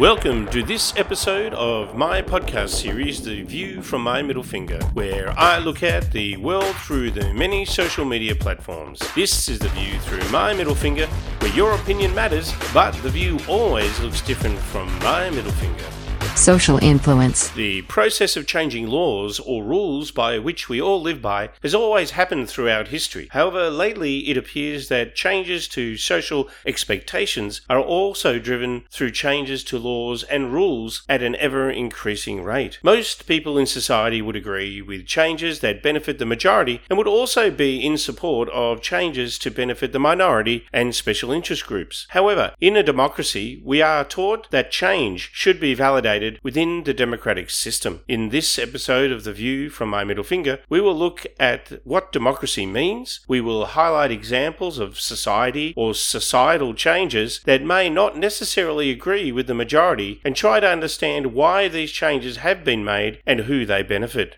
[0.00, 5.38] Welcome to this episode of my podcast series, The View from My Middle Finger, where
[5.38, 8.98] I look at the world through the many social media platforms.
[9.14, 11.04] This is the view through my middle finger,
[11.40, 15.99] where your opinion matters, but the view always looks different from my middle finger.
[16.36, 17.50] Social influence.
[17.50, 22.12] The process of changing laws or rules by which we all live by has always
[22.12, 23.28] happened throughout history.
[23.32, 29.78] However, lately it appears that changes to social expectations are also driven through changes to
[29.78, 32.78] laws and rules at an ever increasing rate.
[32.82, 37.50] Most people in society would agree with changes that benefit the majority and would also
[37.50, 42.06] be in support of changes to benefit the minority and special interest groups.
[42.10, 47.50] However, in a democracy, we are taught that change should be validated within the democratic
[47.50, 48.00] system.
[48.06, 52.12] In this episode of The View from My Middle Finger, we will look at what
[52.12, 53.20] democracy means.
[53.26, 59.46] We will highlight examples of society or societal changes that may not necessarily agree with
[59.46, 63.82] the majority and try to understand why these changes have been made and who they
[63.82, 64.36] benefit.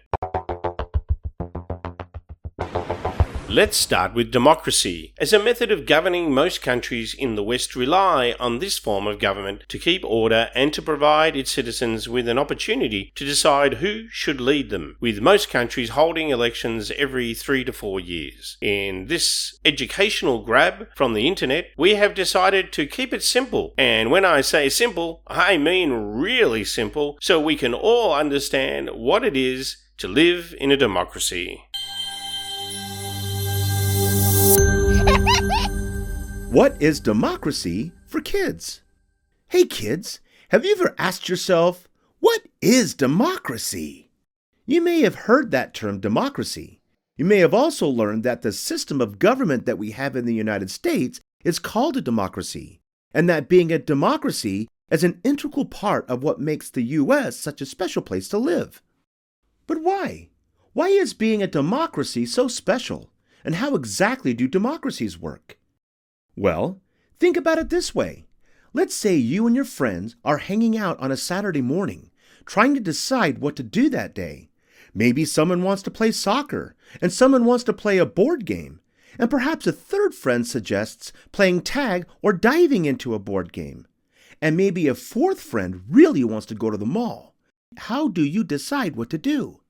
[3.53, 5.13] Let's start with democracy.
[5.19, 9.19] As a method of governing, most countries in the West rely on this form of
[9.19, 14.09] government to keep order and to provide its citizens with an opportunity to decide who
[14.09, 18.57] should lead them, with most countries holding elections every three to four years.
[18.63, 23.75] In this educational grab from the internet, we have decided to keep it simple.
[23.77, 29.23] And when I say simple, I mean really simple, so we can all understand what
[29.23, 31.65] it is to live in a democracy.
[36.53, 38.83] What is democracy for kids?
[39.49, 41.89] Hey kids, have you ever asked yourself,
[42.21, 44.11] what is democracy?
[44.67, 46.83] You may have heard that term democracy.
[47.17, 50.35] You may have also learned that the system of government that we have in the
[50.35, 52.83] United States is called a democracy,
[53.15, 57.35] and that being a democracy is an integral part of what makes the U.S.
[57.35, 58.83] such a special place to live.
[59.67, 60.29] But why?
[60.75, 63.11] Why is being a democracy so special?
[63.43, 65.57] And how exactly do democracies work?
[66.37, 66.81] Well,
[67.19, 68.27] think about it this way.
[68.73, 72.11] Let's say you and your friends are hanging out on a Saturday morning,
[72.47, 74.49] trying to decide what to do that day.
[74.95, 78.81] Maybe someone wants to play soccer, and someone wants to play a board game,
[79.19, 83.87] and perhaps a third friend suggests playing tag or diving into a board game.
[84.41, 87.35] And maybe a fourth friend really wants to go to the mall.
[87.77, 89.61] How do you decide what to do?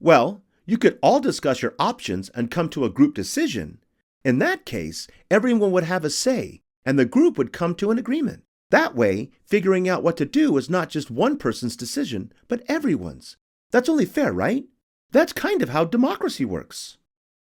[0.00, 3.78] Well, you could all discuss your options and come to a group decision,
[4.26, 7.98] in that case, everyone would have a say, and the group would come to an
[7.98, 8.42] agreement.
[8.72, 13.36] That way, figuring out what to do is not just one person's decision, but everyone's.
[13.70, 14.64] That's only fair, right?
[15.12, 16.98] That's kind of how democracy works.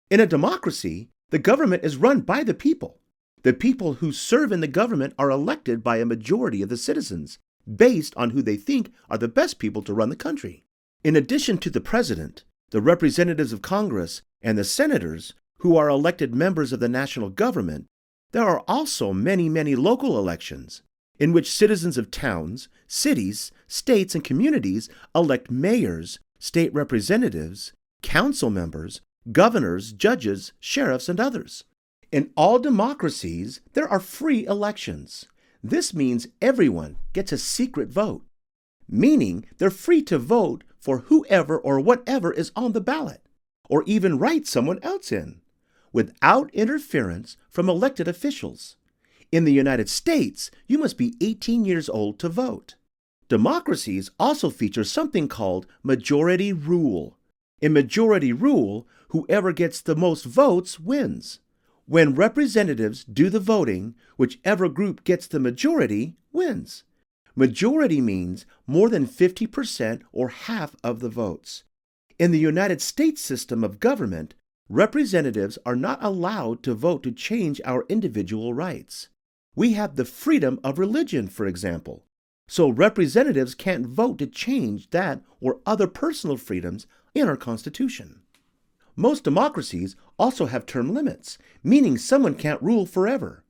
[0.09, 2.99] In a democracy, the government is run by the people.
[3.43, 7.37] The people who serve in the government are elected by a majority of the citizens,
[7.75, 10.63] based on who they think are the best people to run the country.
[11.03, 16.33] In addition to the president, the representatives of Congress, and the senators, who are elected
[16.33, 17.85] members of the national government,
[18.31, 20.81] there are also many, many local elections
[21.19, 29.01] in which citizens of towns, cities, states, and communities elect mayors, state representatives, council members,
[29.31, 31.63] governors, judges, sheriffs, and others.
[32.11, 35.27] In all democracies, there are free elections.
[35.63, 38.23] This means everyone gets a secret vote,
[38.89, 43.21] meaning they're free to vote for whoever or whatever is on the ballot,
[43.69, 45.40] or even write someone else in
[45.93, 48.75] without interference from elected officials.
[49.31, 52.75] In the United States, you must be 18 years old to vote.
[53.29, 57.17] Democracies also feature something called majority rule.
[57.61, 61.39] In majority rule, whoever gets the most votes wins.
[61.85, 66.83] When representatives do the voting, whichever group gets the majority wins.
[67.35, 71.63] Majority means more than 50% or half of the votes.
[72.19, 74.33] In the United States system of government,
[74.71, 79.09] representatives are not allowed to vote to change our individual rights.
[79.53, 82.05] We have the freedom of religion, for example,
[82.47, 88.21] so representatives can't vote to change that or other personal freedoms in our Constitution.
[88.95, 93.43] Most democracies also have term limits, meaning someone can't rule forever.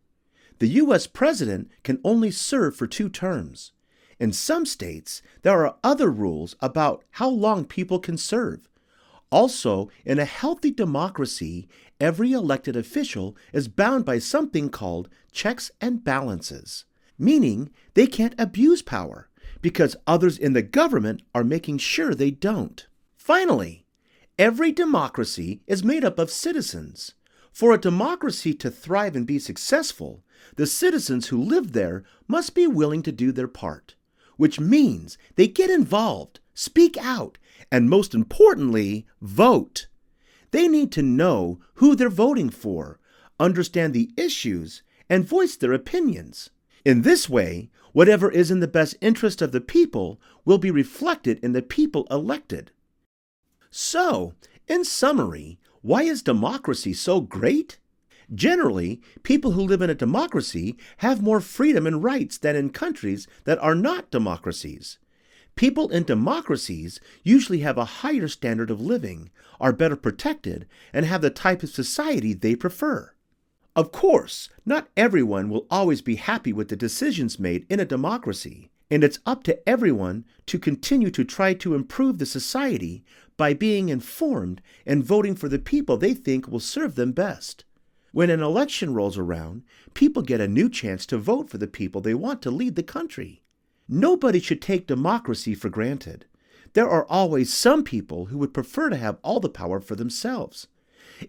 [0.58, 1.06] The U.S.
[1.08, 3.74] president can only serve for two terms.
[4.20, 8.70] In some states, there are other rules about how long people can serve,
[9.32, 11.68] also, in a healthy democracy,
[12.00, 16.86] every elected official is bound by something called checks and balances,
[17.18, 19.30] meaning they can't abuse power
[19.62, 22.88] because others in the government are making sure they don't.
[23.16, 23.86] Finally,
[24.38, 27.14] every democracy is made up of citizens.
[27.54, 30.24] For a democracy to thrive and be successful,
[30.56, 33.96] the citizens who live there must be willing to do their part.
[34.42, 37.38] which means they get involved, speak out,
[37.72, 39.88] and most importantly, vote.
[40.52, 43.00] They need to know who they're voting for,
[43.40, 46.50] understand the issues, and voice their opinions.
[46.86, 51.40] In this way, whatever is in the best interest of the people will be reflected
[51.44, 52.72] in the people elected.
[53.70, 54.34] So,
[54.68, 57.80] in summary, why is democracy so great?
[58.34, 63.28] Generally, people who live in a democracy have more freedom and rights than in countries
[63.44, 65.00] that are not democracies.
[65.56, 71.22] People in democracies usually have a higher standard of living, are better protected, and have
[71.22, 73.14] the type of society they prefer.
[73.76, 78.70] Of course, not everyone will always be happy with the decisions made in a democracy,
[78.90, 83.06] and it's up to everyone to continue to try to improve the society
[83.38, 87.64] by being informed and voting for the people they think will serve them best.
[88.12, 89.64] When an election rolls around,
[89.94, 92.84] people get a new chance to vote for the people they want to lead the
[92.84, 93.41] country.
[93.94, 96.26] Nobody should take democracy for granted.
[96.72, 100.68] There are always some people who would prefer to have all the power for themselves.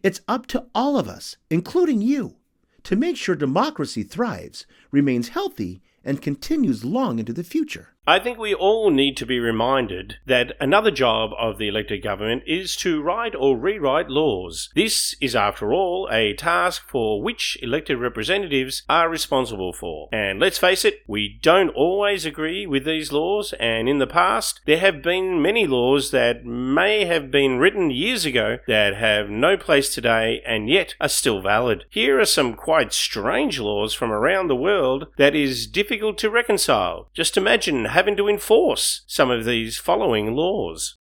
[0.05, 2.37] It's up to all of us, including you,
[2.85, 7.92] to make sure democracy thrives, remains healthy, and continues long into the future.
[8.05, 12.43] I think we all need to be reminded that another job of the elected government
[12.49, 14.71] is to write or rewrite laws.
[14.75, 20.09] This is, after all, a task for which elected representatives are responsible for.
[20.11, 24.63] And let's face it, we don't always agree with these laws, and in the past,
[24.67, 29.57] there have been many laws that may have been written years ago that have no
[29.57, 31.85] place today and yet are still valid.
[31.89, 37.09] Here are some quite strange laws from around the world that is difficult to reconcile.
[37.15, 40.97] Just imagine having to enforce some of these following laws.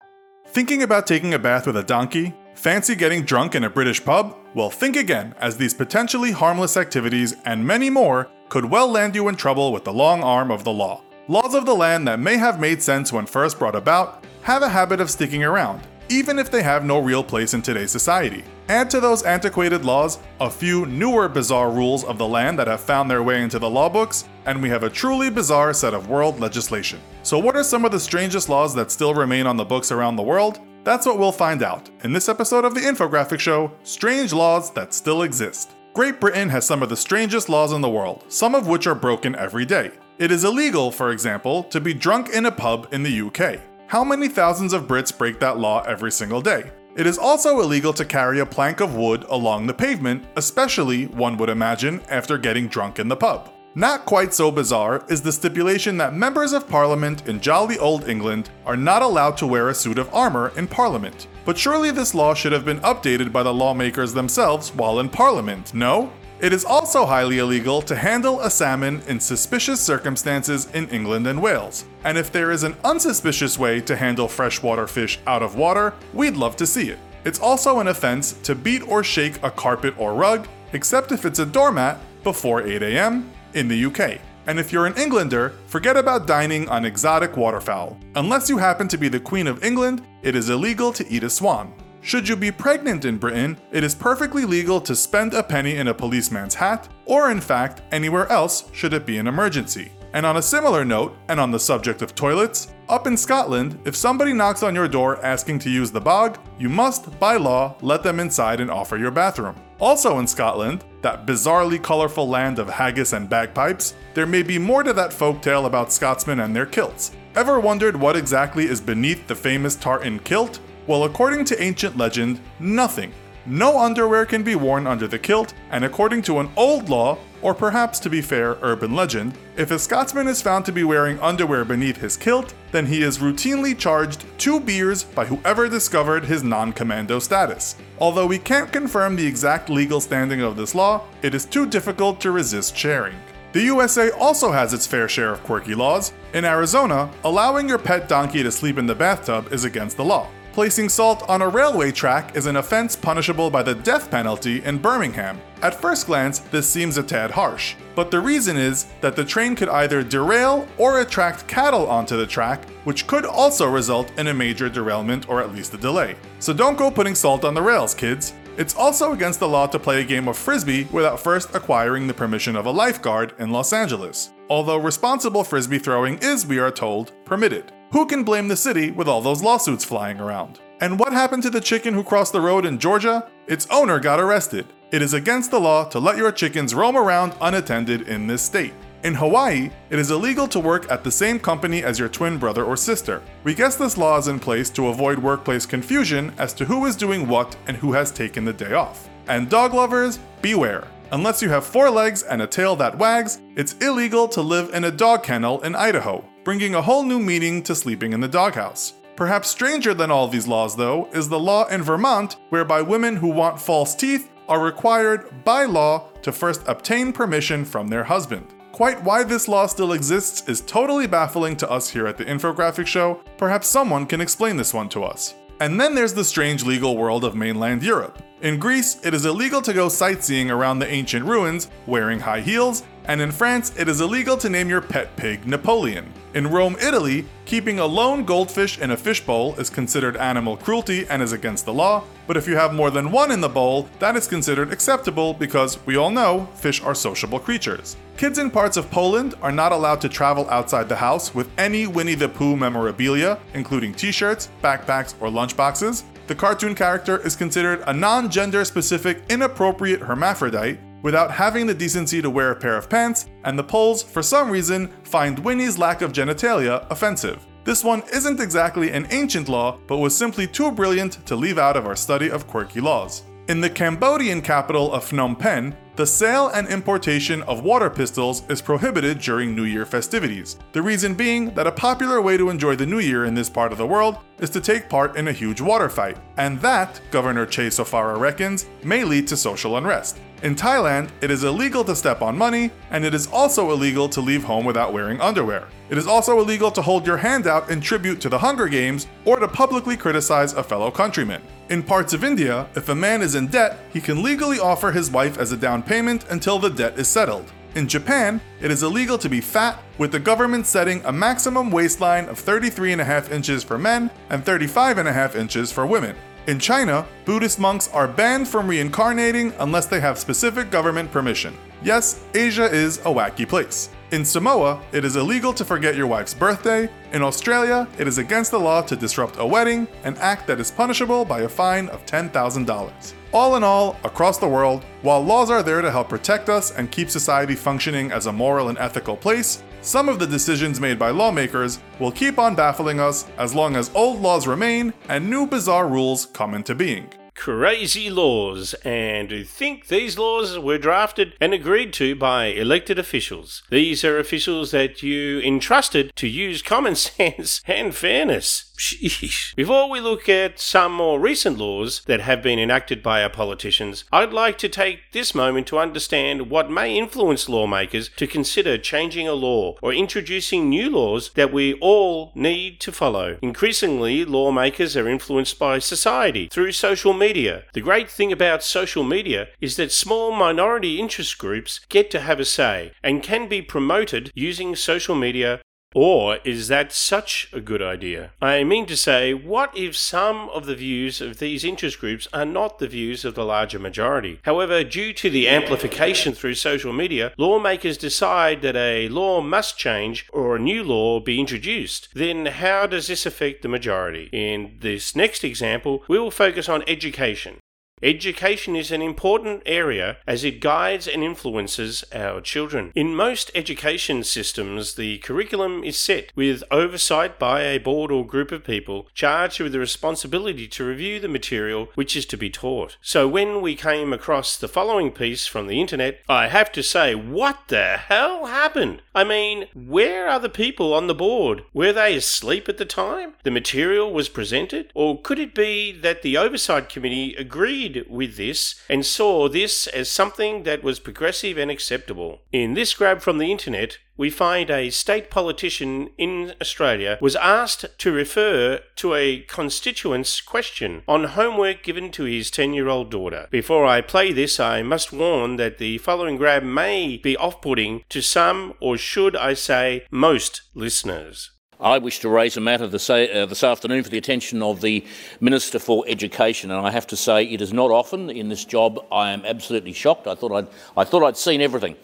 [0.46, 2.34] Thinking about taking a bath with a donkey?
[2.54, 4.36] Fancy getting drunk in a British pub?
[4.54, 9.28] Well, think again, as these potentially harmless activities and many more could well land you
[9.28, 11.02] in trouble with the long arm of the law.
[11.28, 14.68] Laws of the land that may have made sense when first brought about have a
[14.68, 15.80] habit of sticking around,
[16.12, 18.44] even if they have no real place in today's society.
[18.68, 22.82] Add to those antiquated laws a few newer bizarre rules of the land that have
[22.82, 26.10] found their way into the law books, and we have a truly bizarre set of
[26.10, 27.00] world legislation.
[27.22, 30.16] So, what are some of the strangest laws that still remain on the books around
[30.16, 30.60] the world?
[30.84, 34.92] That's what we'll find out in this episode of the Infographic Show Strange Laws That
[34.92, 35.70] Still Exist.
[35.94, 38.94] Great Britain has some of the strangest laws in the world, some of which are
[38.94, 39.90] broken every day.
[40.18, 43.60] It is illegal, for example, to be drunk in a pub in the UK.
[43.92, 46.70] How many thousands of Brits break that law every single day?
[46.96, 51.36] It is also illegal to carry a plank of wood along the pavement, especially, one
[51.36, 53.52] would imagine, after getting drunk in the pub.
[53.74, 58.48] Not quite so bizarre is the stipulation that members of Parliament in jolly old England
[58.64, 61.26] are not allowed to wear a suit of armour in Parliament.
[61.44, 65.74] But surely this law should have been updated by the lawmakers themselves while in Parliament,
[65.74, 66.10] no?
[66.42, 71.40] It is also highly illegal to handle a salmon in suspicious circumstances in England and
[71.40, 71.84] Wales.
[72.02, 76.34] And if there is an unsuspicious way to handle freshwater fish out of water, we'd
[76.34, 76.98] love to see it.
[77.24, 81.38] It's also an offense to beat or shake a carpet or rug, except if it's
[81.38, 84.18] a doormat, before 8 am in the UK.
[84.48, 87.96] And if you're an Englander, forget about dining on exotic waterfowl.
[88.16, 91.30] Unless you happen to be the Queen of England, it is illegal to eat a
[91.30, 91.72] swan.
[92.04, 95.86] Should you be pregnant in Britain, it is perfectly legal to spend a penny in
[95.86, 99.92] a policeman's hat, or in fact, anywhere else should it be an emergency.
[100.12, 103.94] And on a similar note, and on the subject of toilets, up in Scotland, if
[103.94, 108.02] somebody knocks on your door asking to use the bog, you must, by law, let
[108.02, 109.54] them inside and offer your bathroom.
[109.78, 114.82] Also in Scotland, that bizarrely colorful land of haggis and bagpipes, there may be more
[114.82, 117.12] to that folktale about Scotsmen and their kilts.
[117.36, 120.58] Ever wondered what exactly is beneath the famous tartan kilt?
[120.86, 123.12] Well, according to ancient legend, nothing.
[123.44, 127.54] No underwear can be worn under the kilt, and according to an old law, or
[127.54, 131.64] perhaps to be fair, urban legend, if a Scotsman is found to be wearing underwear
[131.64, 136.72] beneath his kilt, then he is routinely charged two beers by whoever discovered his non
[136.72, 137.74] commando status.
[137.98, 142.20] Although we can't confirm the exact legal standing of this law, it is too difficult
[142.20, 143.16] to resist sharing.
[143.52, 146.12] The USA also has its fair share of quirky laws.
[146.32, 150.28] In Arizona, allowing your pet donkey to sleep in the bathtub is against the law.
[150.52, 154.76] Placing salt on a railway track is an offense punishable by the death penalty in
[154.76, 155.40] Birmingham.
[155.62, 159.56] At first glance, this seems a tad harsh, but the reason is that the train
[159.56, 164.34] could either derail or attract cattle onto the track, which could also result in a
[164.34, 166.16] major derailment or at least a delay.
[166.38, 168.34] So don't go putting salt on the rails, kids.
[168.58, 172.12] It's also against the law to play a game of frisbee without first acquiring the
[172.12, 177.12] permission of a lifeguard in Los Angeles, although responsible frisbee throwing is, we are told,
[177.24, 177.72] permitted.
[177.92, 180.60] Who can blame the city with all those lawsuits flying around?
[180.80, 183.28] And what happened to the chicken who crossed the road in Georgia?
[183.46, 184.64] Its owner got arrested.
[184.92, 188.72] It is against the law to let your chickens roam around unattended in this state.
[189.04, 192.64] In Hawaii, it is illegal to work at the same company as your twin brother
[192.64, 193.20] or sister.
[193.44, 196.96] We guess this law is in place to avoid workplace confusion as to who is
[196.96, 199.06] doing what and who has taken the day off.
[199.28, 200.88] And dog lovers, beware.
[201.10, 204.84] Unless you have four legs and a tail that wags, it's illegal to live in
[204.84, 208.94] a dog kennel in Idaho, bringing a whole new meaning to sleeping in the doghouse.
[209.16, 213.28] Perhaps stranger than all these laws, though, is the law in Vermont whereby women who
[213.28, 218.46] want false teeth are required by law to first obtain permission from their husband.
[218.72, 222.86] Quite why this law still exists is totally baffling to us here at the Infographic
[222.86, 223.20] Show.
[223.36, 225.34] Perhaps someone can explain this one to us.
[225.60, 228.18] And then there's the strange legal world of mainland Europe.
[228.40, 232.82] In Greece, it is illegal to go sightseeing around the ancient ruins wearing high heels,
[233.06, 236.12] and in France, it is illegal to name your pet pig Napoleon.
[236.34, 241.20] In Rome, Italy, keeping a lone goldfish in a fishbowl is considered animal cruelty and
[241.20, 244.16] is against the law, but if you have more than one in the bowl, that
[244.16, 247.96] is considered acceptable because we all know fish are sociable creatures.
[248.16, 251.86] Kids in parts of Poland are not allowed to travel outside the house with any
[251.86, 256.04] Winnie the Pooh memorabilia, including t shirts, backpacks, or lunchboxes.
[256.28, 262.22] The cartoon character is considered a non gender specific inappropriate hermaphrodite without having the decency
[262.22, 266.00] to wear a pair of pants, and the Poles, for some reason, find Winnie's lack
[266.00, 267.44] of genitalia offensive.
[267.64, 271.76] This one isn't exactly an ancient law, but was simply too brilliant to leave out
[271.76, 273.22] of our study of quirky laws.
[273.48, 278.62] In the Cambodian capital of Phnom Penh, the sale and importation of water pistols is
[278.62, 280.56] prohibited during New Year festivities.
[280.72, 283.72] The reason being that a popular way to enjoy the New Year in this part
[283.72, 287.44] of the world is to take part in a huge water fight, and that, Governor
[287.44, 290.18] Chea Sophara reckons, may lead to social unrest.
[290.42, 294.20] In Thailand, it is illegal to step on money, and it is also illegal to
[294.20, 295.68] leave home without wearing underwear.
[295.90, 299.06] It is also illegal to hold your hand out in tribute to the Hunger Games
[299.24, 301.42] or to publicly criticize a fellow countryman.
[301.72, 305.10] In parts of India, if a man is in debt, he can legally offer his
[305.10, 307.50] wife as a down payment until the debt is settled.
[307.74, 312.28] In Japan, it is illegal to be fat, with the government setting a maximum waistline
[312.28, 316.14] of 33.5 inches for men and 35.5 inches for women.
[316.46, 321.56] In China, Buddhist monks are banned from reincarnating unless they have specific government permission.
[321.82, 323.88] Yes, Asia is a wacky place.
[324.12, 326.86] In Samoa, it is illegal to forget your wife's birthday.
[327.14, 330.70] In Australia, it is against the law to disrupt a wedding, an act that is
[330.70, 333.14] punishable by a fine of $10,000.
[333.32, 336.90] All in all, across the world, while laws are there to help protect us and
[336.90, 341.08] keep society functioning as a moral and ethical place, some of the decisions made by
[341.08, 345.88] lawmakers will keep on baffling us as long as old laws remain and new bizarre
[345.88, 351.92] rules come into being crazy laws and to think these laws were drafted and agreed
[351.94, 353.62] to by elected officials.
[353.70, 358.71] These are officials that you entrusted to use common sense and fairness.
[358.82, 359.54] Sheesh.
[359.54, 364.04] Before we look at some more recent laws that have been enacted by our politicians,
[364.10, 369.28] I'd like to take this moment to understand what may influence lawmakers to consider changing
[369.28, 373.38] a law or introducing new laws that we all need to follow.
[373.40, 377.62] Increasingly, lawmakers are influenced by society through social media.
[377.74, 382.40] The great thing about social media is that small minority interest groups get to have
[382.40, 385.60] a say and can be promoted using social media
[385.94, 388.32] or is that such a good idea?
[388.40, 392.44] I mean to say, what if some of the views of these interest groups are
[392.44, 394.40] not the views of the larger majority?
[394.42, 400.26] However, due to the amplification through social media, lawmakers decide that a law must change
[400.32, 402.08] or a new law be introduced.
[402.14, 404.28] Then how does this affect the majority?
[404.32, 407.58] In this next example, we will focus on education.
[408.02, 412.90] Education is an important area as it guides and influences our children.
[412.96, 418.50] In most education systems, the curriculum is set with oversight by a board or group
[418.50, 422.96] of people charged with the responsibility to review the material which is to be taught.
[423.00, 427.14] So when we came across the following piece from the internet, I have to say,
[427.14, 429.02] what the hell happened?
[429.14, 431.62] I mean, where are the people on the board?
[431.72, 434.90] Were they asleep at the time the material was presented?
[434.92, 440.10] Or could it be that the oversight committee agreed with this and saw this as
[440.10, 442.42] something that was progressive and acceptable.
[442.52, 447.86] In this grab from the internet, we find a state politician in Australia was asked
[447.98, 453.48] to refer to a constituent's question on homework given to his 10 year old daughter.
[453.50, 458.04] Before I play this, I must warn that the following grab may be off putting
[458.10, 461.51] to some, or should I say, most listeners.
[461.82, 465.04] I wish to raise a matter this, uh, this, afternoon for the attention of the
[465.40, 469.04] Minister for Education, and I have to say it is not often in this job.
[469.10, 470.28] I am absolutely shocked.
[470.28, 471.96] I thought I'd, I thought I'd seen everything,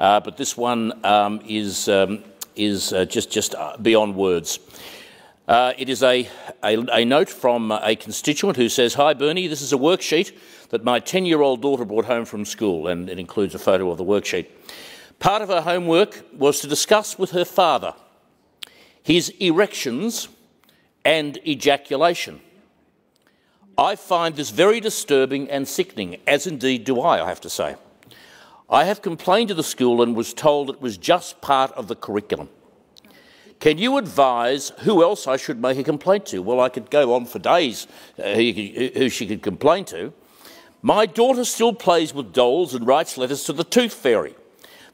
[0.00, 2.24] uh, but this one um, is, um,
[2.56, 4.58] is uh, just, just uh, beyond words.
[5.46, 6.28] Uh, it is a,
[6.64, 10.36] a, a note from a constituent who says, Hi Bernie, this is a worksheet
[10.70, 13.92] that my 10 year old daughter brought home from school, and it includes a photo
[13.92, 14.46] of the worksheet.
[15.20, 17.94] Part of her homework was to discuss with her father
[19.02, 20.28] his erections
[21.04, 22.40] and ejaculation.
[23.78, 27.76] I find this very disturbing and sickening, as indeed do I, I have to say.
[28.68, 31.96] I have complained to the school and was told it was just part of the
[31.96, 32.50] curriculum.
[33.58, 36.40] Can you advise who else I should make a complaint to?
[36.40, 37.86] Well, I could go on for days
[38.18, 40.12] uh, who, who she could complain to.
[40.82, 44.34] My daughter still plays with dolls and writes letters to the tooth fairy.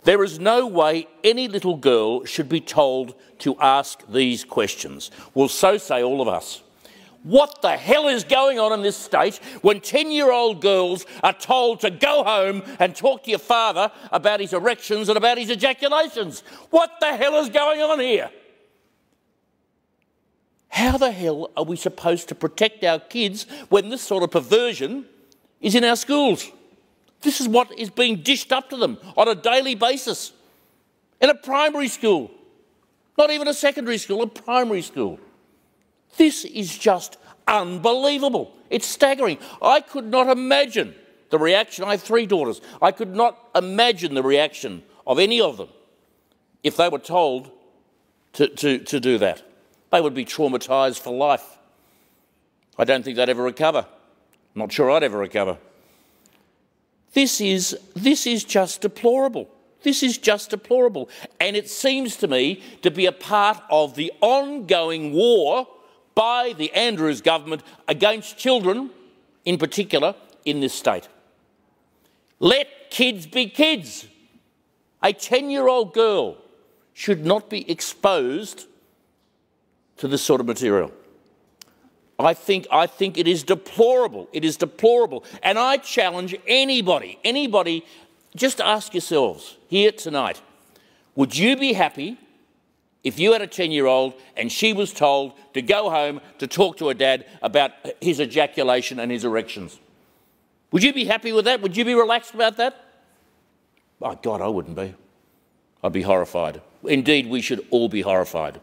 [0.06, 5.10] There is no way any little girl should be told to ask these questions.
[5.34, 6.62] Well, so say all of us.
[7.24, 11.32] What the hell is going on in this state when 10 year old girls are
[11.32, 15.50] told to go home and talk to your father about his erections and about his
[15.50, 16.44] ejaculations?
[16.70, 18.30] What the hell is going on here?
[20.68, 25.06] How the hell are we supposed to protect our kids when this sort of perversion
[25.60, 26.52] is in our schools?
[27.22, 30.32] This is what is being dished up to them on a daily basis
[31.20, 32.30] in a primary school,
[33.16, 35.18] not even a secondary school, a primary school.
[36.16, 38.54] This is just unbelievable.
[38.70, 39.38] It's staggering.
[39.62, 40.94] I could not imagine
[41.30, 41.84] the reaction.
[41.84, 42.60] I have three daughters.
[42.80, 45.68] I could not imagine the reaction of any of them
[46.62, 47.50] if they were told
[48.34, 49.42] to, to, to do that
[49.90, 51.58] they would be traumatised for life.
[52.78, 53.86] I don't think they'd ever recover.
[53.88, 55.58] I'm not sure I'd ever recover.
[57.16, 59.48] This is, this is just deplorable.
[59.82, 61.08] This is just deplorable.
[61.40, 65.66] And it seems to me to be a part of the ongoing war
[66.14, 68.90] by the Andrews government against children,
[69.46, 71.08] in particular, in this state.
[72.38, 74.06] Let kids be kids.
[75.02, 76.36] A 10 year old girl
[76.92, 78.66] should not be exposed
[79.96, 80.92] to this sort of material.
[82.18, 84.28] I think, I think it is deplorable.
[84.32, 85.24] It is deplorable.
[85.42, 87.84] And I challenge anybody, anybody,
[88.34, 90.40] just ask yourselves here tonight
[91.14, 92.18] would you be happy
[93.02, 96.46] if you had a 10 year old and she was told to go home to
[96.46, 99.80] talk to her dad about his ejaculation and his erections?
[100.72, 101.62] Would you be happy with that?
[101.62, 102.84] Would you be relaxed about that?
[103.98, 104.94] My God, I wouldn't be.
[105.82, 106.60] I'd be horrified.
[106.84, 108.60] Indeed, we should all be horrified.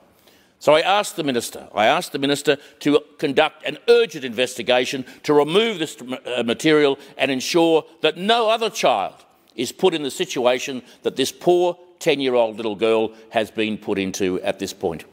[0.63, 5.34] So I asked the Minister, I asked the Minister to conduct an urgent investigation to
[5.34, 9.26] remove this uh, material and ensure that no other child
[9.58, 13.78] is put in the situation that this poor 10 year old little girl has been
[13.78, 15.04] put into at this point.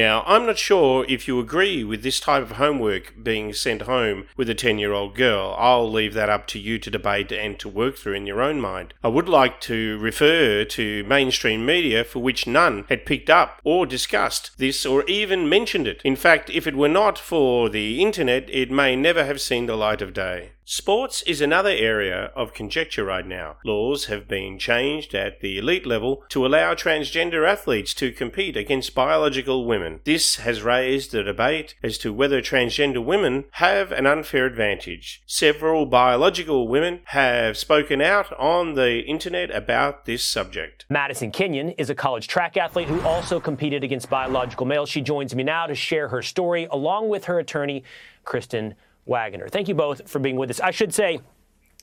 [0.00, 4.24] Now, I'm not sure if you agree with this type of homework being sent home
[4.34, 5.54] with a 10 year old girl.
[5.58, 8.62] I'll leave that up to you to debate and to work through in your own
[8.62, 8.94] mind.
[9.04, 13.84] I would like to refer to mainstream media for which none had picked up or
[13.84, 16.00] discussed this or even mentioned it.
[16.02, 19.76] In fact, if it were not for the internet, it may never have seen the
[19.76, 20.52] light of day.
[20.72, 23.56] Sports is another area of conjecture right now.
[23.64, 28.94] Laws have been changed at the elite level to allow transgender athletes to compete against
[28.94, 29.98] biological women.
[30.04, 35.24] This has raised a debate as to whether transgender women have an unfair advantage.
[35.26, 40.86] Several biological women have spoken out on the internet about this subject.
[40.88, 44.88] Madison Kenyon is a college track athlete who also competed against biological males.
[44.88, 47.82] She joins me now to share her story along with her attorney,
[48.22, 49.48] Kristen Waggoner.
[49.48, 50.60] Thank you both for being with us.
[50.60, 51.20] I should say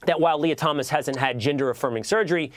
[0.05, 2.51] that while Lia Thomas hasn't had gender affirming surgery,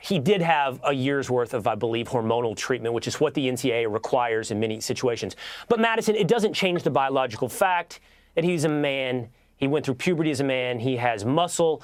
[0.00, 3.48] he did have a year's worth of, I believe, hormonal treatment, which is what the
[3.48, 5.36] NCAA requires in many situations.
[5.68, 8.00] But Madison, it doesn't change the biological fact
[8.34, 9.28] that he's a man.
[9.56, 10.78] He went through puberty as a man.
[10.78, 11.82] He has muscle,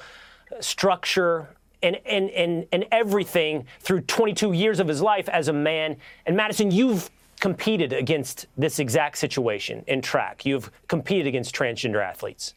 [0.59, 1.49] structure,
[1.81, 5.97] and, and, and, and everything through 22 years of his life as a man.
[6.25, 7.09] And Madison, you've
[7.43, 10.45] competed against this exact situation in track.
[10.45, 12.53] You've competed against transgender athletes.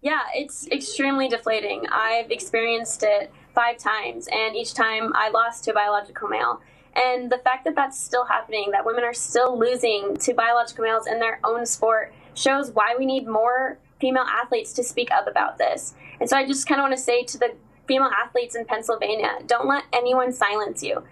[0.00, 1.84] Yeah, it's extremely deflating.
[1.92, 6.62] I've experienced it five times, and each time I lost to a biological male.
[6.96, 11.06] And the fact that that's still happening, that women are still losing to biological males
[11.06, 15.58] in their own sport, shows why we need more female athletes to speak up about
[15.58, 15.92] this.
[16.18, 17.54] And so I just kind of want to say to the
[17.86, 21.02] female athletes in Pennsylvania don't let anyone silence you.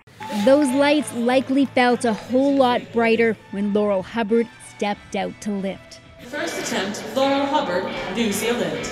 [0.44, 6.00] Those lights likely felt a whole lot brighter when Laurel Hubbard stepped out to lift.
[6.24, 7.84] First attempt, Laurel Hubbard,
[8.16, 8.88] New Zealand.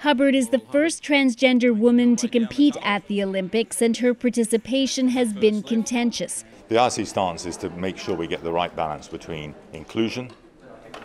[0.00, 5.32] Hubbard is the first transgender woman to compete at the Olympics, and her participation has
[5.32, 6.44] been contentious.
[6.68, 10.32] The RC stance is to make sure we get the right balance between inclusion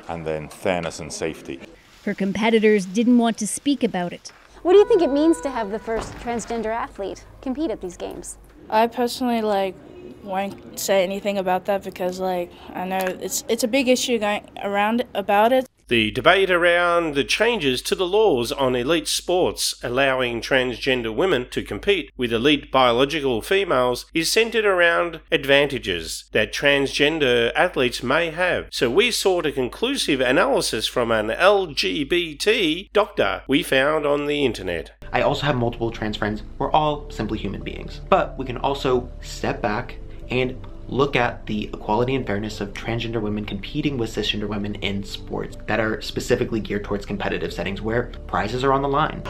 [0.10, 1.60] and then fairness and safety.
[2.06, 4.32] Her competitors didn't want to speak about it.
[4.64, 7.98] What do you think it means to have the first transgender athlete compete at these
[7.98, 8.38] games?
[8.70, 9.76] I personally like
[10.24, 14.50] won't say anything about that because like I know it's it's a big issue going
[14.64, 15.67] around about it.
[15.90, 21.64] The debate around the changes to the laws on elite sports allowing transgender women to
[21.64, 28.68] compete with elite biological females is centered around advantages that transgender athletes may have.
[28.70, 34.92] So we sought a conclusive analysis from an LGBT doctor we found on the internet.
[35.14, 36.44] I also have multiple trans friends.
[36.58, 38.02] We're all simply human beings.
[38.10, 43.22] But we can also step back and look at the equality and fairness of transgender
[43.22, 48.12] women competing with cisgender women in sports that are specifically geared towards competitive settings where
[48.28, 49.22] prizes are on the line.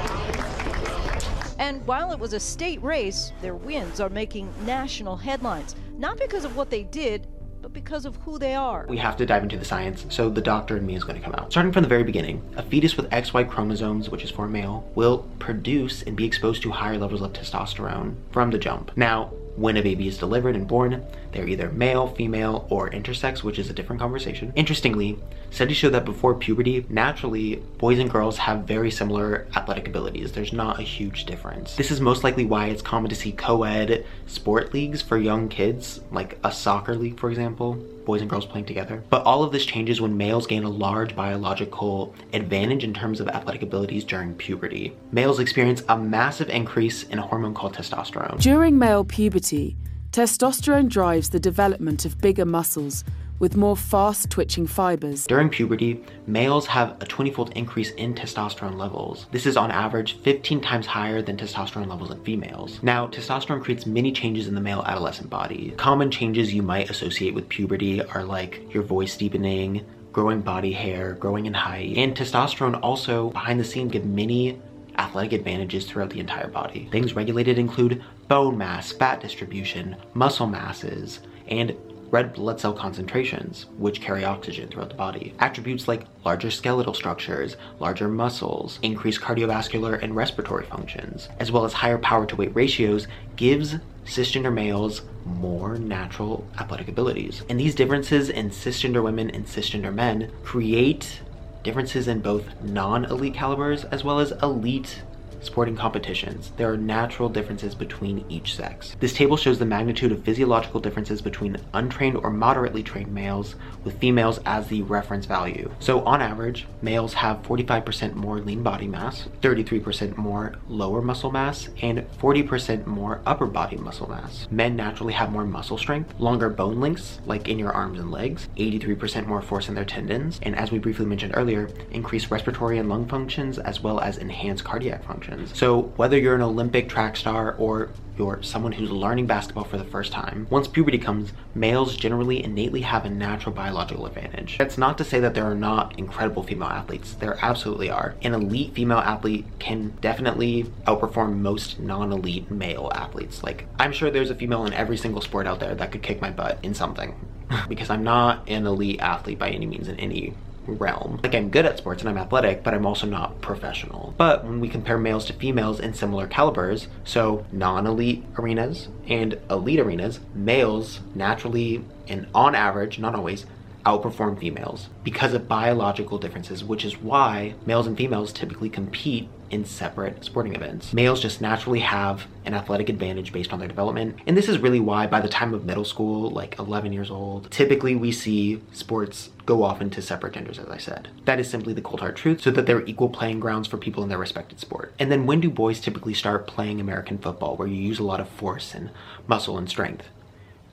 [1.60, 6.46] And while it was a state race, their wins are making national headlines, not because
[6.46, 7.28] of what they did,
[7.62, 8.86] but because of who they are.
[8.88, 11.22] We have to dive into the science, so the doctor and me is going to
[11.22, 11.52] come out.
[11.52, 14.90] Starting from the very beginning, a fetus with XY chromosomes, which is for a male,
[14.96, 18.96] will produce and be exposed to higher levels of testosterone from the jump.
[18.96, 23.60] Now, when a baby is delivered and born, they're either male, female, or intersex, which
[23.60, 24.54] is a different conversation.
[24.56, 25.18] Interestingly,
[25.50, 30.32] studies show that before puberty, naturally, boys and girls have very similar athletic abilities.
[30.32, 31.76] There's not a huge difference.
[31.76, 36.02] This is most likely why it's common to see co-ed sport leagues for young kids,
[36.12, 39.04] like a soccer league, for example, boys and girls playing together.
[39.10, 43.28] But all of this changes when males gain a large biological advantage in terms of
[43.28, 44.96] athletic abilities during puberty.
[45.12, 48.40] Males experience a massive increase in a hormone called testosterone.
[48.40, 49.76] During male puberty,
[50.12, 53.04] testosterone drives the development of bigger muscles
[53.40, 55.26] with more fast twitching fibers.
[55.28, 59.28] During puberty, males have a 20 fold increase in testosterone levels.
[59.32, 62.80] This is on average 15 times higher than testosterone levels in females.
[62.82, 65.74] Now, testosterone creates many changes in the male adolescent body.
[65.78, 71.14] Common changes you might associate with puberty are like your voice deepening, growing body hair,
[71.14, 74.60] growing in height, and testosterone also behind the scenes give many
[74.98, 76.88] athletic advantages throughout the entire body.
[76.92, 81.76] Things regulated include bone mass, fat distribution, muscle masses, and
[82.10, 85.34] red blood cell concentrations, which carry oxygen throughout the body.
[85.40, 91.74] Attributes like larger skeletal structures, larger muscles, increased cardiovascular and respiratory functions, as well as
[91.74, 97.44] higher power to weight ratios gives cisgender males more natural athletic abilities.
[97.50, 101.22] And these differences in cisgender women and cisgender men create
[101.64, 105.02] differences in both non-elite calibers as well as elite
[105.42, 108.96] sporting competitions, there are natural differences between each sex.
[109.00, 114.00] This table shows the magnitude of physiological differences between untrained or moderately trained males with
[114.00, 115.72] females as the reference value.
[115.80, 121.70] So on average, males have 45% more lean body mass, 33% more lower muscle mass,
[121.82, 124.48] and 40% more upper body muscle mass.
[124.52, 128.48] Men naturally have more muscle strength, longer bone lengths, like in your arms and legs,
[128.58, 132.90] 83% more force in their tendons, and as we briefly mentioned earlier, increased respiratory and
[132.90, 135.58] lung functions as well as enhanced cardiac functions.
[135.58, 139.84] So whether you're an Olympic track star or you're someone who's learning basketball for the
[139.84, 144.58] first time, once puberty comes, males generally innately have a natural biological advantage.
[144.58, 147.14] That's not to say that there are not incredible female athletes.
[147.14, 148.16] There absolutely are.
[148.24, 153.44] An elite female athlete can definitely outperform most non-elite male athletes.
[153.44, 156.22] Like, I'm sure there's a female in every single sport out there that could kick
[156.22, 157.16] my butt in something.
[157.70, 160.34] because I'm not an elite athlete by any means in any
[160.68, 161.20] realm.
[161.24, 164.14] Like I'm good at sports and I'm athletic, but I'm also not professional.
[164.18, 169.80] But when we compare males to females in similar calibers, so non-elite arenas and elite
[169.80, 173.46] arenas, males naturally and on average, not always,
[173.86, 179.66] outperform females because of biological differences, which is why males and females typically compete in
[179.66, 180.94] separate sporting events.
[180.94, 184.18] Males just naturally have an athletic advantage based on their development.
[184.26, 187.50] And this is really why by the time of middle school, like 11 years old,
[187.52, 191.10] typically we see sports go off into separate genders, as I said.
[191.26, 193.78] That is simply the cold hard truth so that there are equal playing grounds for
[193.78, 194.94] people in their respected sport.
[195.00, 198.20] And then when do boys typically start playing American football where you use a lot
[198.20, 198.90] of force and
[199.28, 200.08] muscle and strength?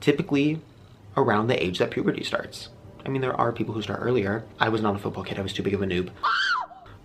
[0.01, 0.61] Typically
[1.17, 2.69] around the age that puberty starts.
[3.05, 4.43] I mean, there are people who start earlier.
[4.59, 6.09] I was not a football kid, I was too big of a noob.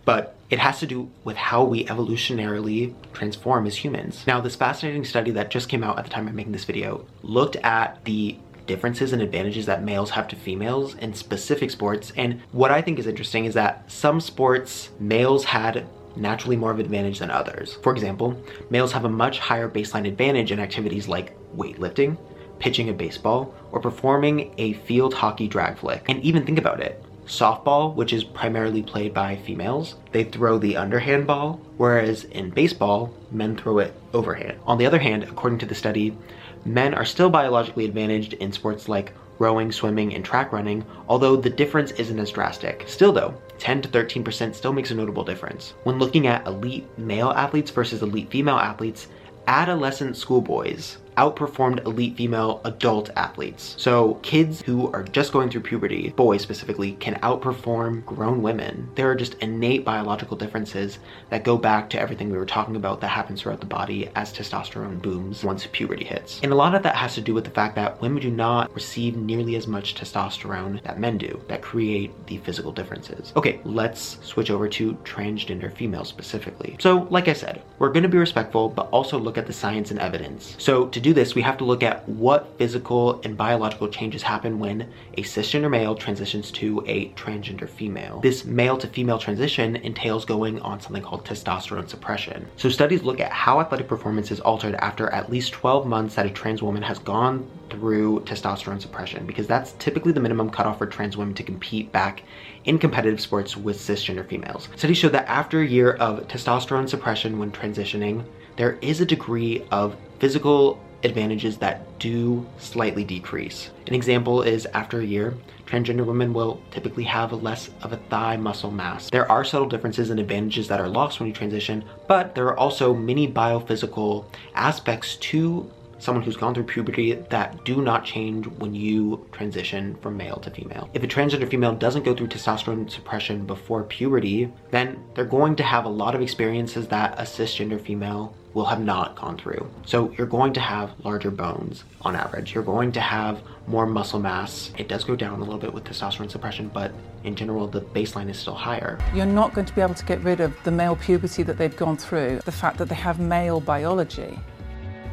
[0.04, 4.24] But it has to do with how we evolutionarily transform as humans.
[4.26, 7.06] Now, this fascinating study that just came out at the time I'm making this video
[7.22, 12.12] looked at the differences and advantages that males have to females in specific sports.
[12.16, 15.86] And what I think is interesting is that some sports, males had
[16.16, 17.74] naturally more of an advantage than others.
[17.82, 22.16] For example, males have a much higher baseline advantage in activities like weightlifting,
[22.58, 26.04] pitching a baseball, or performing a field hockey drag flick.
[26.08, 27.02] And even think about it.
[27.26, 33.14] Softball, which is primarily played by females, they throw the underhand ball, whereas in baseball,
[33.30, 34.58] men throw it overhand.
[34.66, 36.16] On the other hand, according to the study,
[36.64, 41.50] men are still biologically advantaged in sports like rowing, swimming, and track running, although the
[41.50, 42.84] difference isn't as drastic.
[42.86, 45.74] Still though, 10 to 13% still makes a notable difference.
[45.84, 49.08] When looking at elite male athletes versus elite female athletes,
[49.46, 53.74] adolescent schoolboys outperformed elite female adult athletes.
[53.78, 58.88] So kids who are just going through puberty, boys specifically, can outperform grown women.
[58.94, 60.98] There are just innate biological differences
[61.30, 64.32] that go back to everything we were talking about that happens throughout the body as
[64.32, 66.40] testosterone booms once puberty hits.
[66.42, 68.72] And a lot of that has to do with the fact that women do not
[68.74, 73.32] receive nearly as much testosterone that men do that create the physical differences.
[73.36, 76.76] Okay, let's switch over to transgender females specifically.
[76.80, 79.90] So, like I said, we're going to be respectful, but also look at the science
[79.90, 80.56] and evidence.
[80.58, 84.58] So, to do this, we have to look at what physical and biological changes happen
[84.58, 88.20] when a cisgender male transitions to a transgender female.
[88.20, 92.46] This male to female transition entails going on something called testosterone suppression.
[92.56, 96.26] So, studies look at how athletic performance is altered after at least 12 months that
[96.26, 100.86] a trans woman has gone through testosterone suppression because that's typically the minimum cutoff for
[100.86, 102.22] trans women to compete back
[102.64, 104.68] in competitive sports with cisgender females.
[104.76, 108.24] Studies show that after a year of testosterone suppression when transitioning,
[108.56, 113.70] there is a degree of physical advantages that do slightly decrease.
[113.86, 115.34] An example is after a year,
[115.66, 119.08] transgender women will typically have less of a thigh muscle mass.
[119.10, 122.58] There are subtle differences and advantages that are lost when you transition, but there are
[122.58, 128.74] also many biophysical aspects to someone who's gone through puberty that do not change when
[128.74, 130.88] you transition from male to female.
[130.94, 135.62] If a transgender female doesn't go through testosterone suppression before puberty, then they're going to
[135.62, 139.68] have a lot of experiences that a cisgender female will have not gone through.
[139.86, 142.52] So you're going to have larger bones on average.
[142.52, 144.72] You're going to have more muscle mass.
[144.76, 148.28] It does go down a little bit with testosterone suppression, but in general, the baseline
[148.28, 148.98] is still higher.
[149.14, 151.76] You're not going to be able to get rid of the male puberty that they've
[151.76, 154.36] gone through, the fact that they have male biology.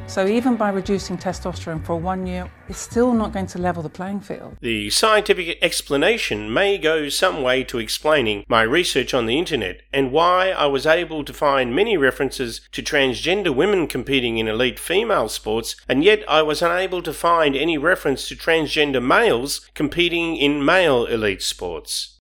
[0.08, 3.90] So even by reducing testosterone for one year, it's still not going to level the
[3.90, 4.56] playing field.
[4.62, 10.14] The scientific explanation may go some way to explaining my research on the internet and
[10.14, 15.28] why I was able to find many references to transgender women competing in elite female
[15.28, 20.64] sports, and yet I was unable to find any reference to transgender males competing in
[20.64, 22.18] male elite sports.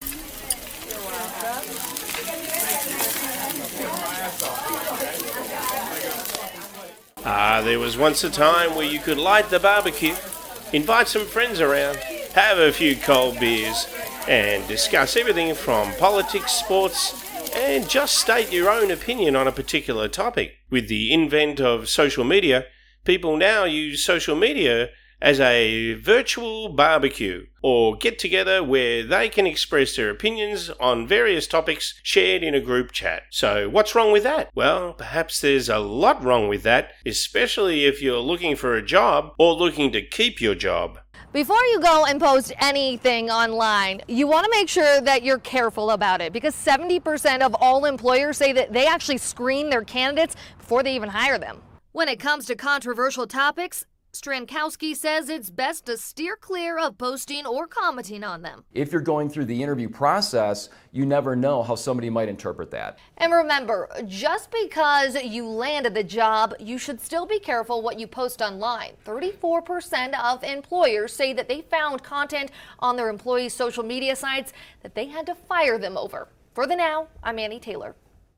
[7.27, 10.15] Ah, there was once a time where you could light the barbecue,
[10.75, 11.97] invite some friends around,
[12.35, 13.87] have a few cold beers,
[14.29, 17.25] and discuss everything from politics, sports,
[17.57, 20.57] and just state your own opinion on a particular topic.
[20.69, 22.67] With the invent of social media,
[23.07, 24.91] people now use social media
[25.25, 31.47] as a virtual barbecue or get together where they can express their opinions on various
[31.47, 33.23] topics shared in a group chat.
[33.31, 34.51] So, what's wrong with that?
[34.55, 39.33] Well, perhaps there's a lot wrong with that, especially if you're looking for a job
[39.39, 40.99] or looking to keep your job.
[41.33, 45.91] Before you go and post anything online, you want to make sure that you're careful
[45.91, 50.83] about it because 70% of all employers say that they actually screen their candidates before
[50.83, 51.63] they even hire them.
[51.93, 57.45] When it comes to controversial topics, Strankowski says it's best to steer clear of posting
[57.45, 58.63] or commenting on them.
[58.73, 63.01] If you're going through the interview process, you never know how somebody might interpret that.
[63.17, 68.07] And remember, just because you landed the job, you should still be careful what you
[68.07, 68.93] post online.
[69.05, 74.95] 34% of employers say that they found content on their employees' social media sites that
[74.95, 76.29] they had to fire them over.
[76.55, 77.97] For the now, I'm Annie Taylor.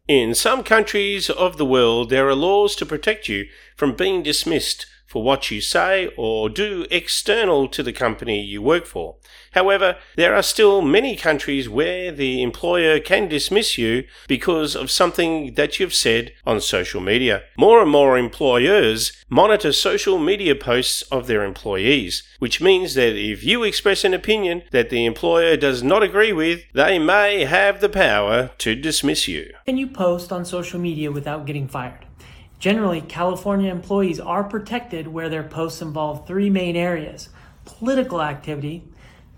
[0.09, 4.87] In some countries of the world, there are laws to protect you from being dismissed
[5.07, 9.16] for what you say or do external to the company you work for.
[9.53, 15.55] However, there are still many countries where the employer can dismiss you because of something
[15.55, 17.42] that you've said on social media.
[17.57, 23.42] More and more employers monitor social media posts of their employees, which means that if
[23.45, 27.88] you express an opinion that the employer does not agree with, they may have the
[27.88, 29.53] power to dismiss you.
[29.64, 32.06] Can you post on social media without getting fired?
[32.59, 37.29] Generally, California employees are protected where their posts involve three main areas
[37.64, 38.85] political activity,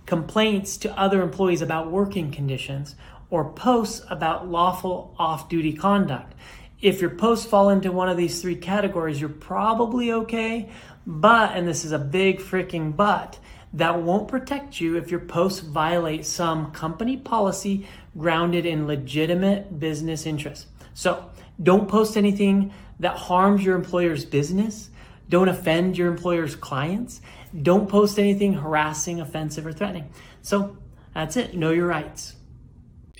[0.04, 2.94] complaints to other employees about working conditions,
[3.30, 6.34] or posts about lawful off duty conduct.
[6.80, 10.68] If your posts fall into one of these three categories, you're probably okay,
[11.06, 13.38] but, and this is a big freaking but,
[13.72, 20.24] that won't protect you if your posts violate some company policy grounded in legitimate business
[20.24, 20.66] interests.
[20.94, 24.90] So, don't post anything that harms your employer's business.
[25.28, 27.20] Don't offend your employer's clients.
[27.62, 30.10] Don't post anything harassing, offensive, or threatening.
[30.42, 30.76] So
[31.14, 31.54] that's it.
[31.54, 32.34] Know your rights.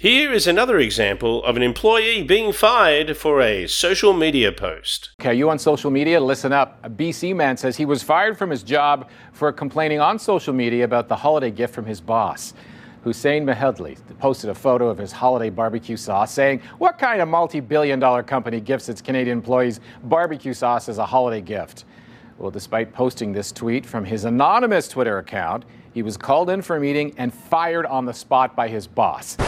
[0.01, 5.11] Here is another example of an employee being fired for a social media post.
[5.21, 6.21] Okay, you on social media?
[6.21, 6.79] Listen up.
[6.85, 10.85] A BC man says he was fired from his job for complaining on social media
[10.85, 12.55] about the holiday gift from his boss.
[13.09, 17.59] Hussein Mahedli posted a photo of his holiday barbecue sauce, saying, What kind of multi
[17.59, 21.87] billion dollar company gifts its Canadian employees barbecue sauce as a holiday gift?
[22.37, 26.77] Well, despite posting this tweet from his anonymous Twitter account, he was called in for
[26.77, 29.39] a meeting and fired on the spot by his boss.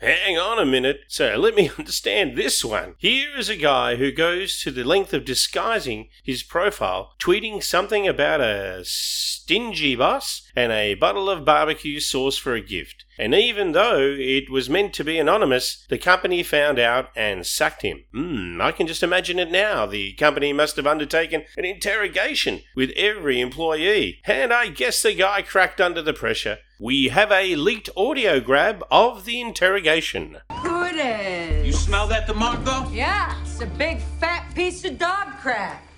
[0.00, 1.00] Hang on a minute.
[1.08, 1.36] sir.
[1.36, 2.94] let me understand this one.
[2.96, 8.08] Here is a guy who goes to the length of disguising his profile, tweeting something
[8.08, 13.04] about a stingy boss and a bottle of barbecue sauce for a gift.
[13.18, 17.82] And even though it was meant to be anonymous, the company found out and sacked
[17.82, 18.04] him.
[18.12, 19.86] Hmm, I can just imagine it now.
[19.86, 24.20] The company must have undertaken an interrogation with every employee.
[24.24, 26.58] And I guess the guy cracked under the pressure.
[26.80, 30.38] We have a leaked audio grab of the interrogation.
[30.62, 31.66] Goody.
[31.66, 32.92] You smell that, DeMarco?
[32.94, 35.89] Yeah, it's a big fat piece of dog crap.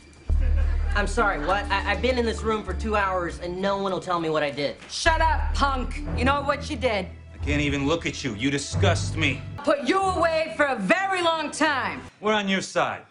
[0.94, 1.64] I'm sorry, what?
[1.70, 4.28] I- have been in this room for two hours and no one will tell me
[4.28, 4.76] what I did.
[4.90, 6.02] Shut up, punk.
[6.18, 7.06] You know what you did?
[7.32, 8.34] I can't even look at you.
[8.34, 9.40] You disgust me.
[9.64, 12.02] Put you away for a very long time.
[12.20, 13.02] We're on your side.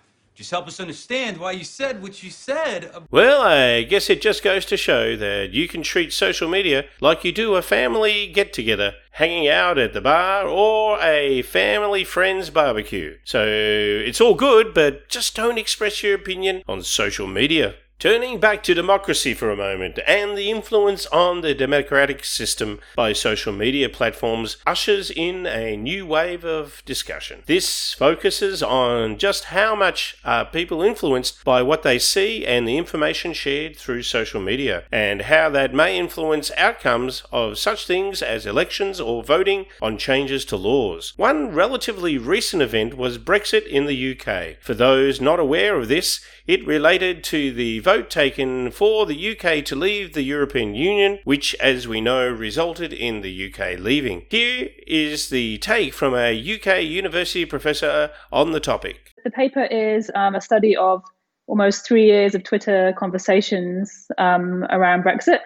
[0.41, 2.89] Just help us understand why you said what you said.
[3.11, 7.23] Well, I guess it just goes to show that you can treat social media like
[7.23, 12.49] you do a family get together, hanging out at the bar, or a family friends
[12.49, 13.17] barbecue.
[13.23, 17.75] So it's all good, but just don't express your opinion on social media.
[18.01, 23.13] Turning back to democracy for a moment and the influence on the democratic system by
[23.13, 27.43] social media platforms ushers in a new wave of discussion.
[27.45, 32.75] This focuses on just how much are people influenced by what they see and the
[32.75, 38.47] information shared through social media, and how that may influence outcomes of such things as
[38.47, 41.13] elections or voting on changes to laws.
[41.17, 44.59] One relatively recent event was Brexit in the UK.
[44.59, 49.65] For those not aware of this, it related to the vote taken for the UK
[49.65, 54.25] to leave the European Union, which, as we know, resulted in the UK leaving.
[54.29, 59.11] Here is the take from a UK university professor on the topic.
[59.25, 61.03] The paper is um, a study of
[61.47, 65.41] almost three years of Twitter conversations um, around Brexit,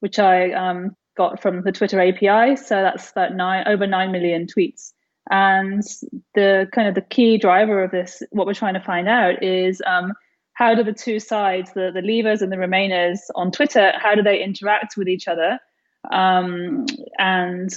[0.00, 2.56] which I um, got from the Twitter API.
[2.56, 4.92] So that's nine over nine million tweets.
[5.30, 5.82] And
[6.34, 9.80] the kind of the key driver of this, what we're trying to find out is
[9.86, 10.12] um,
[10.56, 14.22] how do the two sides, the, the leavers and the remainers on Twitter, how do
[14.22, 15.58] they interact with each other?
[16.10, 16.86] Um,
[17.18, 17.70] and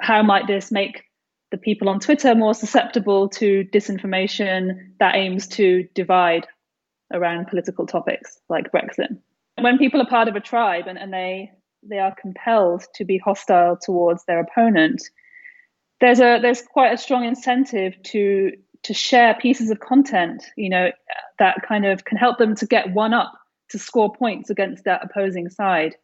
[0.00, 1.04] how might this make
[1.50, 6.46] the people on Twitter more susceptible to disinformation that aims to divide
[7.12, 9.18] around political topics like Brexit?
[9.60, 13.18] When people are part of a tribe and, and they they are compelled to be
[13.18, 15.02] hostile towards their opponent,
[16.00, 18.52] there's a there's quite a strong incentive to
[18.84, 20.90] to share pieces of content, you know,
[21.38, 23.32] that kind of can help them to get one up
[23.70, 25.94] to score points against that opposing side.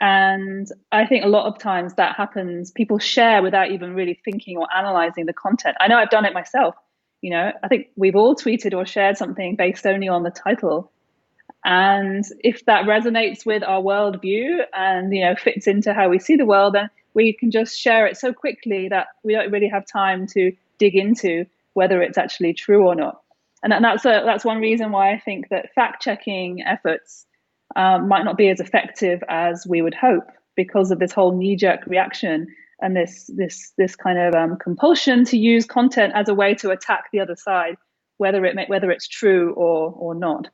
[0.00, 4.56] And I think a lot of times that happens, people share without even really thinking
[4.56, 5.76] or analyzing the content.
[5.80, 6.76] I know I've done it myself.
[7.20, 10.92] You know, I think we've all tweeted or shared something based only on the title.
[11.64, 16.36] And if that resonates with our worldview and, you know, fits into how we see
[16.36, 19.84] the world, then we can just share it so quickly that we don't really have
[19.84, 23.20] time to dig into whether it's actually true or not.
[23.62, 27.26] And that's a, that's one reason why I think that fact checking efforts
[27.76, 31.56] um, might not be as effective as we would hope because of this whole knee
[31.56, 32.46] jerk reaction
[32.80, 36.70] and this this this kind of um, compulsion to use content as a way to
[36.70, 37.76] attack the other side,
[38.18, 40.48] whether it may, whether it's true or or not.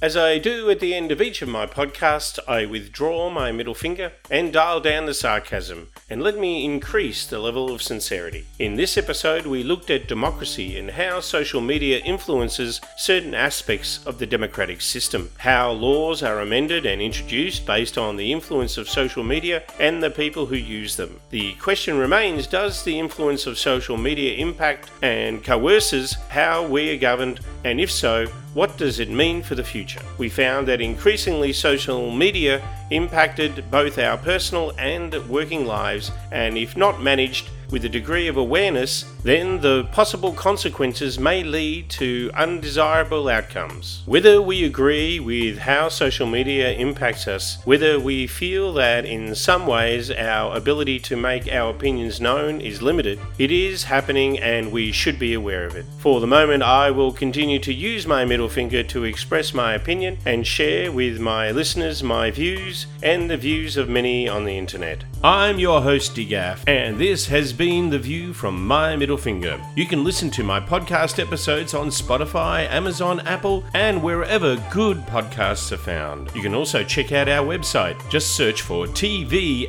[0.00, 3.74] As I do at the end of each of my podcasts, I withdraw my middle
[3.74, 8.46] finger and dial down the sarcasm and let me increase the level of sincerity.
[8.60, 14.20] In this episode, we looked at democracy and how social media influences certain aspects of
[14.20, 19.24] the democratic system, how laws are amended and introduced based on the influence of social
[19.24, 21.18] media and the people who use them.
[21.30, 26.98] The question remains does the influence of social media impact and coerces how we are
[26.98, 29.87] governed, and if so, what does it mean for the future?
[30.18, 36.76] We found that increasingly social media impacted both our personal and working lives, and if
[36.76, 43.28] not managed, with a degree of awareness, then the possible consequences may lead to undesirable
[43.28, 44.02] outcomes.
[44.06, 49.66] Whether we agree with how social media impacts us, whether we feel that in some
[49.66, 54.92] ways our ability to make our opinions known is limited, it is happening and we
[54.92, 55.84] should be aware of it.
[55.98, 60.18] For the moment, I will continue to use my middle finger to express my opinion
[60.24, 65.04] and share with my listeners my views and the views of many on the internet.
[65.22, 69.60] I'm your host, DGAF, and this has been The View from My Middle Finger.
[69.74, 75.72] You can listen to my podcast episodes on Spotify, Amazon, Apple, and wherever good podcasts
[75.72, 76.30] are found.
[76.36, 77.96] You can also check out our website.
[78.08, 79.66] Just search for tvfmmf.com.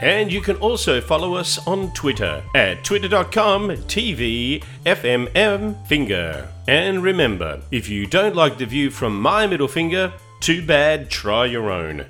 [0.00, 6.48] And you can also follow us on Twitter at twitter.com tvfmmfinger.
[6.66, 11.46] And remember, if you don't like The View from My Middle Finger, too bad, try
[11.46, 12.06] your own.